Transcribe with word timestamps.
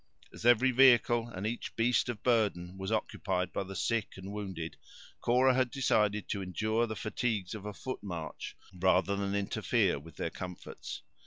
As 0.33 0.47
every 0.47 0.71
vehicle 0.71 1.27
and 1.27 1.45
each 1.45 1.75
beast 1.75 2.09
of 2.09 2.23
burden 2.23 2.75
was 2.75 2.91
occupied 2.91 3.53
by 3.53 3.61
the 3.63 3.75
sick 3.75 4.17
and 4.17 4.31
wounded, 4.33 4.75
Cora 5.19 5.53
had 5.53 5.69
decided 5.69 6.27
to 6.29 6.41
endure 6.41 6.87
the 6.87 6.95
fatigues 6.95 7.53
of 7.53 7.67
a 7.67 7.73
foot 7.75 8.01
march, 8.01 8.57
rather 8.73 9.15
than 9.15 9.35
interfere 9.35 9.99
with 9.99 10.15
their 10.15 10.31
comforts. 10.31 11.03